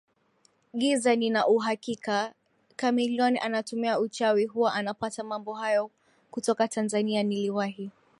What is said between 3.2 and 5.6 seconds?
anatumia uchawi huwa anapata mambo